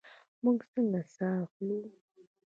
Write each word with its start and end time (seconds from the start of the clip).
موږ 0.43 0.59
څنګه 0.73 1.01
ساه 1.15 1.35
اخلو؟ 1.43 1.79